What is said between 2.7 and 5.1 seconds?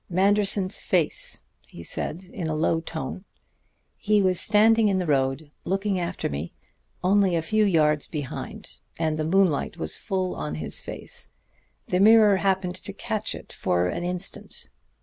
tone. "He was standing in the